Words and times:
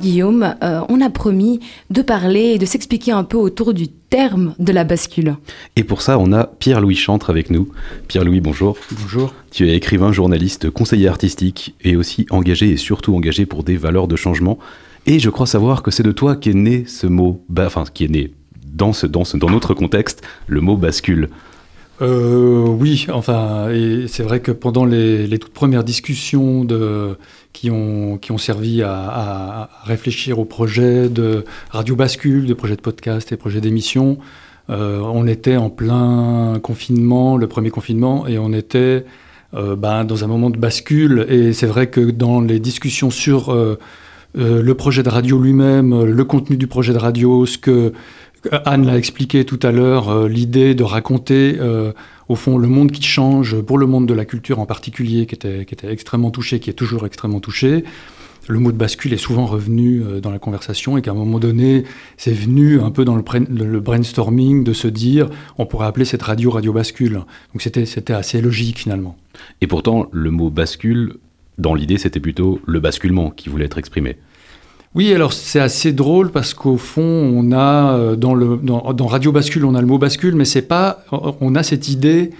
Guillaume, 0.00 0.54
euh, 0.62 0.80
on 0.88 1.00
a 1.00 1.10
promis 1.10 1.60
de 1.90 2.02
parler 2.02 2.52
et 2.54 2.58
de 2.58 2.66
s'expliquer 2.66 3.12
un 3.12 3.24
peu 3.24 3.36
autour 3.36 3.74
du 3.74 3.88
terme 3.88 4.54
de 4.58 4.72
la 4.72 4.84
bascule. 4.84 5.36
Et 5.74 5.84
pour 5.84 6.02
ça, 6.02 6.18
on 6.18 6.32
a 6.32 6.46
Pierre-Louis 6.46 6.94
Chantre 6.96 7.30
avec 7.30 7.50
nous. 7.50 7.68
Pierre-Louis, 8.08 8.40
bonjour. 8.40 8.76
Bonjour. 9.00 9.34
Tu 9.50 9.68
es 9.68 9.76
écrivain, 9.76 10.12
journaliste, 10.12 10.70
conseiller 10.70 11.08
artistique 11.08 11.74
et 11.82 11.96
aussi 11.96 12.26
engagé 12.30 12.70
et 12.70 12.76
surtout 12.76 13.14
engagé 13.16 13.46
pour 13.46 13.64
des 13.64 13.76
valeurs 13.76 14.08
de 14.08 14.16
changement. 14.16 14.58
Et 15.06 15.18
je 15.18 15.30
crois 15.30 15.46
savoir 15.46 15.82
que 15.82 15.90
c'est 15.90 16.02
de 16.02 16.12
toi 16.12 16.36
qu'est 16.36 16.54
né 16.54 16.84
ce 16.86 17.06
mot, 17.06 17.44
enfin, 17.58 17.84
qui 17.92 18.04
est 18.04 18.10
né 18.10 18.32
dans, 18.66 18.92
ce, 18.92 19.06
dans, 19.06 19.24
ce, 19.24 19.36
dans 19.36 19.50
notre 19.50 19.74
contexte, 19.74 20.22
le 20.46 20.60
mot 20.60 20.76
bascule. 20.76 21.30
Euh, 22.02 22.66
oui, 22.66 23.06
enfin, 23.10 23.68
c'est 24.06 24.22
vrai 24.22 24.40
que 24.40 24.52
pendant 24.52 24.84
les, 24.84 25.26
les, 25.26 25.38
toutes 25.38 25.54
premières 25.54 25.84
discussions 25.84 26.64
de, 26.64 27.16
qui, 27.52 27.70
ont, 27.70 28.18
qui 28.18 28.32
ont 28.32 28.38
servi 28.38 28.82
à, 28.82 28.92
à, 28.92 29.70
réfléchir 29.84 30.38
au 30.38 30.44
projet 30.44 31.08
de 31.08 31.44
Radio 31.70 31.96
Bascule, 31.96 32.46
de 32.46 32.54
projet 32.54 32.76
de 32.76 32.82
podcast 32.82 33.32
et 33.32 33.36
projet 33.36 33.62
d'émission, 33.62 34.18
euh, 34.68 35.00
on 35.00 35.26
était 35.26 35.56
en 35.56 35.70
plein 35.70 36.58
confinement, 36.62 37.36
le 37.36 37.46
premier 37.46 37.70
confinement, 37.70 38.26
et 38.26 38.38
on 38.38 38.52
était 38.52 39.06
euh, 39.54 39.74
ben, 39.74 40.04
dans 40.04 40.22
un 40.22 40.26
moment 40.26 40.50
de 40.50 40.58
bascule. 40.58 41.24
Et 41.30 41.54
c'est 41.54 41.66
vrai 41.66 41.86
que 41.86 42.00
dans 42.00 42.42
les 42.42 42.60
discussions 42.60 43.10
sur 43.10 43.56
euh, 44.36 44.58
euh 44.58 44.62
le 44.62 44.74
projet 44.74 45.02
de 45.02 45.08
radio 45.08 45.38
lui-même, 45.40 46.04
le 46.04 46.24
contenu 46.24 46.56
du 46.56 46.66
projet 46.66 46.92
de 46.92 46.98
radio, 46.98 47.46
ce 47.46 47.58
que 47.58 47.92
Anne 48.64 48.86
l'a 48.86 48.96
expliqué 48.96 49.44
tout 49.44 49.60
à 49.62 49.72
l'heure, 49.72 50.08
euh, 50.08 50.28
l'idée 50.28 50.74
de 50.74 50.82
raconter 50.82 51.56
euh, 51.58 51.92
au 52.28 52.34
fond 52.34 52.58
le 52.58 52.68
monde 52.68 52.90
qui 52.90 53.02
change, 53.02 53.60
pour 53.60 53.78
le 53.78 53.86
monde 53.86 54.06
de 54.06 54.14
la 54.14 54.24
culture 54.24 54.58
en 54.58 54.66
particulier, 54.66 55.26
qui 55.26 55.34
était, 55.34 55.66
extrêmement 55.90 56.30
touché, 56.30 56.60
qui 56.60 56.70
est 56.70 56.74
toujours 56.74 57.06
extrêmement 57.06 57.40
touché. 57.40 57.84
Le 58.48 58.60
mot 58.60 58.70
de 58.70 58.76
bascule 58.76 59.12
est 59.12 59.18
souvent 59.18 59.46
revenu 59.46 60.02
euh, 60.02 60.20
dans 60.20 60.30
la 60.30 60.38
conversation 60.38 60.96
et 60.96 61.02
qu'à 61.02 61.10
un 61.10 61.14
moment 61.14 61.40
donné, 61.40 61.84
c'est 62.16 62.32
venu 62.32 62.80
un 62.80 62.90
peu 62.90 63.04
dans 63.04 63.16
le, 63.16 63.80
brainstorming 63.80 64.62
de 64.62 64.72
se 64.72 64.86
dire 64.86 65.28
on 65.58 65.66
pourrait 65.66 65.86
appeler 65.86 66.04
cette 66.04 66.22
radio 66.22 66.50
radio 66.50 66.72
bascule. 66.72 67.22
Donc 67.52 67.62
c'était 67.62 68.12
assez 68.12 68.40
logique 68.40 68.78
finalement. 68.78 69.16
Et 69.60 69.66
pourtant, 69.66 70.06
le 70.12 70.30
mot 70.30 70.50
bascule, 70.50 71.16
dans 71.58 71.74
l'idée, 71.74 71.98
c'était 71.98 72.20
plutôt 72.20 72.60
le 72.66 72.80
basculement 72.80 73.30
qui 73.30 73.48
voulait 73.48 73.64
être 73.64 73.78
exprimé. 73.78 74.16
Oui, 74.96 75.12
alors 75.12 75.34
c'est 75.34 75.60
assez 75.60 75.92
drôle 75.92 76.30
parce 76.30 76.54
qu'au 76.54 76.78
fond, 76.78 77.02
on 77.02 77.52
a 77.52 77.98
euh, 77.98 78.16
dans, 78.16 79.06
Radio 79.06 79.30
Bascule, 79.30 79.66
on 79.66 79.74
a 79.74 79.82
le 79.82 79.86
mot 79.86 79.98
bascule, 79.98 80.34
mais 80.34 80.46
c'est 80.46 80.62
pas. 80.62 81.04
On 81.42 81.54
a 81.54 81.62
cette 81.62 81.90
idée. 81.90 82.30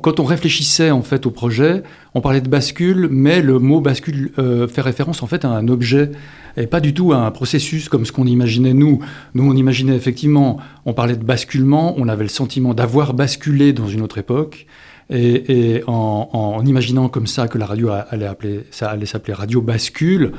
Quand 0.00 0.18
on 0.18 0.24
réfléchissait 0.24 0.90
en 0.90 1.02
fait 1.02 1.26
au 1.26 1.30
projet, 1.30 1.82
on 2.14 2.22
parlait 2.22 2.40
de 2.40 2.48
bascule, 2.48 3.08
mais 3.10 3.42
le 3.42 3.58
mot 3.58 3.82
bascule 3.82 4.32
euh, 4.38 4.66
fait 4.66 4.80
référence 4.80 5.22
en 5.22 5.26
fait 5.26 5.44
à 5.44 5.48
un 5.48 5.68
objet 5.68 6.10
et 6.56 6.66
pas 6.66 6.80
du 6.80 6.94
tout 6.94 7.12
à 7.12 7.18
un 7.18 7.30
processus 7.30 7.90
comme 7.90 8.06
ce 8.06 8.12
qu'on 8.12 8.26
imaginait 8.26 8.72
nous. 8.72 9.00
Nous, 9.34 9.44
on 9.44 9.54
imaginait 9.54 9.94
effectivement, 9.94 10.56
on 10.86 10.94
parlait 10.94 11.16
de 11.16 11.24
basculement, 11.24 11.92
on 11.98 12.08
avait 12.08 12.22
le 12.24 12.30
sentiment 12.30 12.72
d'avoir 12.72 13.12
basculé 13.12 13.74
dans 13.74 13.88
une 13.88 14.00
autre 14.00 14.16
époque. 14.16 14.66
Et, 15.10 15.82
en, 15.86 16.62
imaginant 16.64 17.10
comme 17.10 17.26
ça 17.26 17.46
que 17.46 17.58
la 17.58 17.66
radio 17.66 17.90
allait 17.90 18.64
s'appeler 18.70 19.34
Radio 19.34 19.60
Bascule, 19.60 20.32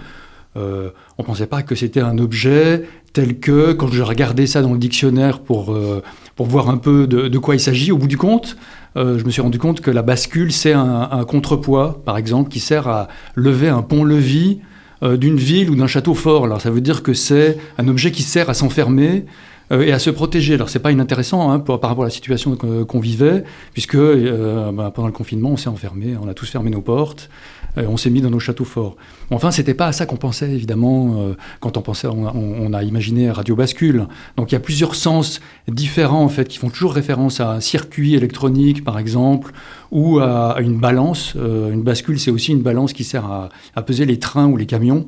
euh, 0.58 0.90
on 1.18 1.24
ne 1.24 1.28
pensait 1.28 1.48
pas 1.48 1.62
que 1.62 1.76
c'était 1.76 2.02
un 2.02 2.18
objet 2.18 2.84
tel 3.14 3.40
que, 3.40 3.74
quand 3.74 3.88
je 3.88 4.02
regardais 4.02 4.48
ça 4.48 4.62
dans 4.62 4.74
le 4.74 4.78
dictionnaire 4.78 5.40
pour, 5.40 5.74
euh, 5.74 6.02
pour 6.36 6.48
voir 6.48 6.70
un 6.70 6.78
peu 6.78 7.08
de, 7.08 7.38
quoi 7.38 7.56
il 7.56 7.60
s'agit, 7.60 7.92
au 7.92 7.98
bout 7.98 8.08
du 8.08 8.18
compte, 8.18 8.58
euh, 8.98 9.18
je 9.18 9.26
me 9.26 9.32
suis 9.32 9.42
rendu 9.42 9.60
compte 9.60 9.82
que 9.82 9.92
la 9.92 10.02
bascule, 10.02 10.52
c'est 10.52 10.74
un, 10.74 11.10
un, 11.12 11.24
contrepoids, 11.24 12.02
par 12.06 12.18
exemple, 12.18 12.50
qui 12.50 12.60
sert 12.60 12.88
à 12.88 13.08
lever 13.36 13.70
un 13.70 13.82
pont-levis 13.82 14.60
d'une 15.02 15.36
ville 15.36 15.70
ou 15.70 15.76
d'un 15.76 15.88
château 15.88 16.16
fort. 16.16 16.46
Alors 16.46 16.62
ça 16.62 16.72
veut 16.72 16.82
dire 16.82 17.04
que 17.04 17.14
c'est 17.14 17.58
un 17.78 17.88
objet 17.90 18.12
qui 18.12 18.24
sert 18.24 18.50
à 18.50 18.54
s'enfermer 18.54 19.26
et 19.72 19.92
à 19.92 20.00
se 20.00 20.10
protéger. 20.10 20.54
Alors 20.56 20.70
c'est 20.70 20.80
pas 20.80 20.92
inintéressant 20.92 21.52
hein, 21.52 21.60
par 21.60 21.82
rapport 21.82 22.04
à 22.04 22.08
la 22.08 22.12
situation 22.12 22.56
qu'on 22.56 23.00
vivait, 23.00 23.44
puisque 23.74 23.96
euh, 23.96 24.72
bah, 24.72 24.92
pendant 24.94 25.08
le 25.08 25.14
confinement, 25.14 25.50
on 25.50 25.58
s'est 25.58 25.70
enfermé, 25.70 26.16
on 26.22 26.28
a 26.28 26.34
tous 26.34 26.50
fermé 26.50 26.70
nos 26.70 26.82
portes, 26.82 27.30
euh, 27.78 27.86
on 27.88 27.98
s'est 27.98 28.10
mis 28.10 28.22
dans 28.22 28.30
nos 28.30 28.40
châteaux 28.40 28.66
forts. 28.66 28.96
Enfin, 29.32 29.52
c'était 29.52 29.74
pas 29.74 29.88
à 29.88 29.92
ça 29.92 30.06
qu'on 30.06 30.18
pensait 30.18 30.52
évidemment 30.52 31.16
euh, 31.18 31.34
quand 31.60 31.78
on 31.78 31.82
pensait, 31.82 32.08
on 32.08 32.74
a, 32.74 32.84
imaginé 32.84 33.32
Radio 33.32 33.56
Bascule. 33.56 34.08
Donc 34.38 34.52
il 34.52 34.56
y 34.56 34.58
a 34.58 34.62
plusieurs 34.62 34.96
sens 34.96 35.42
différents 35.68 36.24
en 36.24 36.30
fait 36.30 36.48
qui 36.48 36.58
font 36.58 36.70
toujours 36.70 36.94
référence 36.94 37.40
à 37.40 37.52
un 37.52 37.60
circuit 37.60 38.16
électronique 38.16 38.84
par 38.84 39.00
exemple 39.00 39.52
ou 39.92 40.20
à, 40.20 40.52
à 40.52 40.62
une 40.62 40.78
balance. 40.78 41.34
Euh, 41.36 41.72
une 41.72 41.84
bascule, 41.84 42.20
c'est 42.20 42.32
aussi 42.32 42.52
une 42.52 42.62
balance 42.62 42.94
qui 42.94 43.04
sert 43.04 43.26
à, 43.26 43.50
à 43.76 43.82
peser 43.82 44.06
les 44.06 44.20
trains 44.20 44.48
ou 44.48 44.58
les 44.58 44.66
camions. 44.66 45.08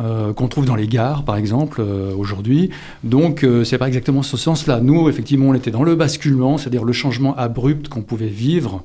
Euh, 0.00 0.32
qu'on 0.32 0.48
trouve 0.48 0.64
dans 0.64 0.74
les 0.74 0.88
gares, 0.88 1.24
par 1.24 1.36
exemple, 1.36 1.80
euh, 1.80 2.12
aujourd'hui. 2.16 2.70
Donc, 3.04 3.44
euh, 3.44 3.62
c'est 3.62 3.78
pas 3.78 3.86
exactement 3.86 4.24
ce 4.24 4.36
sens-là. 4.36 4.80
Nous, 4.80 5.08
effectivement, 5.08 5.46
on 5.46 5.54
était 5.54 5.70
dans 5.70 5.84
le 5.84 5.94
basculement, 5.94 6.58
c'est-à-dire 6.58 6.82
le 6.82 6.92
changement 6.92 7.36
abrupt 7.36 7.86
qu'on 7.86 8.02
pouvait 8.02 8.26
vivre 8.26 8.82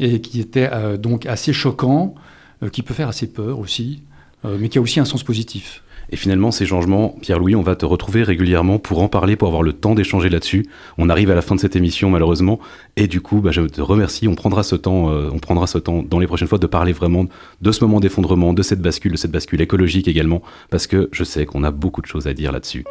et 0.00 0.20
qui 0.20 0.40
était 0.40 0.68
euh, 0.72 0.96
donc 0.96 1.26
assez 1.26 1.52
choquant, 1.52 2.16
euh, 2.64 2.68
qui 2.68 2.82
peut 2.82 2.94
faire 2.94 3.08
assez 3.08 3.28
peur 3.28 3.60
aussi, 3.60 4.02
euh, 4.44 4.56
mais 4.58 4.68
qui 4.68 4.78
a 4.78 4.80
aussi 4.80 4.98
un 4.98 5.04
sens 5.04 5.22
positif. 5.22 5.82
Et 6.10 6.16
finalement, 6.16 6.50
ces 6.50 6.66
changements, 6.66 7.14
Pierre-Louis, 7.20 7.54
on 7.54 7.62
va 7.62 7.76
te 7.76 7.84
retrouver 7.84 8.22
régulièrement 8.22 8.78
pour 8.78 9.02
en 9.02 9.08
parler, 9.08 9.36
pour 9.36 9.48
avoir 9.48 9.62
le 9.62 9.72
temps 9.72 9.94
d'échanger 9.94 10.28
là-dessus. 10.28 10.66
On 10.98 11.08
arrive 11.08 11.30
à 11.30 11.34
la 11.34 11.42
fin 11.42 11.54
de 11.54 11.60
cette 11.60 11.76
émission, 11.76 12.10
malheureusement. 12.10 12.58
Et 12.96 13.06
du 13.06 13.20
coup, 13.20 13.40
bah, 13.40 13.50
je 13.52 13.62
te 13.62 13.80
remercie. 13.80 14.26
On 14.26 14.34
prendra 14.34 14.62
ce 14.62 14.76
temps, 14.76 15.10
euh, 15.10 15.30
on 15.32 15.38
prendra 15.38 15.66
ce 15.66 15.78
temps 15.78 16.02
dans 16.02 16.18
les 16.18 16.26
prochaines 16.26 16.48
fois 16.48 16.58
de 16.58 16.66
parler 16.66 16.92
vraiment 16.92 17.26
de 17.60 17.72
ce 17.72 17.84
moment 17.84 18.00
d'effondrement, 18.00 18.52
de 18.52 18.62
cette 18.62 18.80
bascule, 18.80 19.12
de 19.12 19.16
cette 19.16 19.30
bascule 19.30 19.60
écologique 19.60 20.08
également, 20.08 20.42
parce 20.70 20.86
que 20.86 21.08
je 21.12 21.24
sais 21.24 21.46
qu'on 21.46 21.64
a 21.64 21.70
beaucoup 21.70 22.00
de 22.00 22.06
choses 22.06 22.26
à 22.26 22.34
dire 22.34 22.52
là-dessus. 22.52 22.84